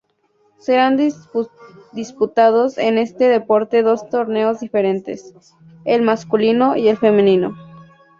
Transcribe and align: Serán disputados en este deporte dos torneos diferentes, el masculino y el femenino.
Serán 0.57 0.97
disputados 1.93 2.79
en 2.79 2.97
este 2.97 3.29
deporte 3.29 3.83
dos 3.83 4.09
torneos 4.09 4.59
diferentes, 4.59 5.35
el 5.85 6.01
masculino 6.01 6.75
y 6.75 6.87
el 6.87 6.97
femenino. 6.97 7.55